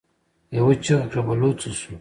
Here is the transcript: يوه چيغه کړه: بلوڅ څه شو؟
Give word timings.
يوه 0.57 0.73
چيغه 0.83 1.05
کړه: 1.11 1.21
بلوڅ 1.27 1.55
څه 1.61 1.69
شو؟ 1.79 1.89